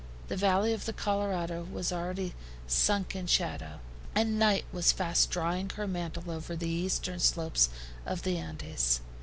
The 0.29 0.35
valley 0.35 0.73
of 0.73 0.85
the 0.85 0.93
Colorado 0.93 1.61
was 1.63 1.91
already 1.93 2.33
sunk 2.65 3.15
in 3.15 3.27
shadow, 3.27 3.79
and 4.15 4.39
night 4.39 4.65
was 4.71 4.91
fast 4.91 5.29
drawing 5.29 5.69
her 5.75 5.85
mantle 5.85 6.31
over 6.31 6.55
the 6.55 6.67
eastern 6.67 7.19
slopes 7.19 7.69
of 8.03 8.23
the 8.23 8.39
Andes. 8.39 9.01